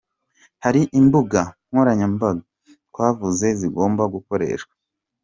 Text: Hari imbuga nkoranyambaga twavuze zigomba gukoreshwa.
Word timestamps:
Hari 0.63 0.81
imbuga 0.99 1.41
nkoranyambaga 1.69 2.41
twavuze 2.89 3.47
zigomba 3.59 4.03
gukoreshwa. 4.13 4.73